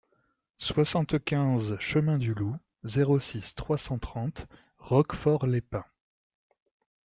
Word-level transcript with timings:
soixante-quinze 0.57 1.77
chemin 1.79 2.17
du 2.17 2.33
Loup, 2.33 2.57
zéro 2.85 3.19
six, 3.19 3.53
trois 3.53 3.77
cent 3.77 3.99
trente 3.99 4.47
Roquefort-les-Pins 4.79 5.85